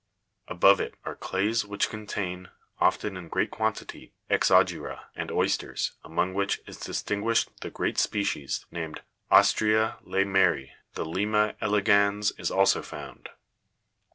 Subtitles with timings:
[0.47, 5.31] Above it are clays which con tain, often in great quantity, ex'ogy'ra (Jig' 115), and
[5.31, 9.01] oysters, among which is distinguished the great species, named
[9.31, 13.29] Ostrea Leymerii; the Lima elegans (Jig 116) is also found.